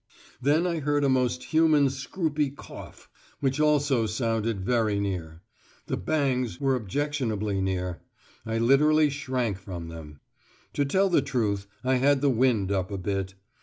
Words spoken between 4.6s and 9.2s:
very near. The "bangs" were objectionably near; I literally